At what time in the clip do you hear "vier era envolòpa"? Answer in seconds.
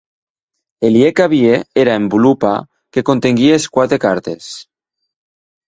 1.33-2.55